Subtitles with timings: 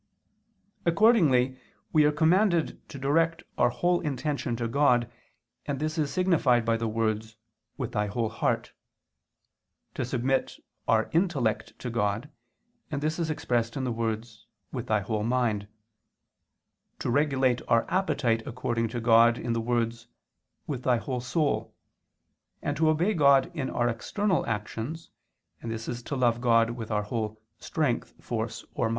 [0.83, 1.59] Accordingly
[1.93, 5.07] we are commanded to direct our whole intention to God,
[5.67, 7.35] and this is signified by the words
[7.77, 8.73] "with thy whole heart";
[9.93, 10.55] to submit
[10.87, 12.31] our intellect to God,
[12.89, 15.67] and this is expressed in the words "with thy whole mind";
[16.97, 20.07] to regulate our appetite according to God, in the words
[20.65, 21.75] "with thy whole soul";
[22.63, 25.11] and to obey God in our external actions,
[25.61, 28.89] and this is to love God with our whole "strength," "force" or "might."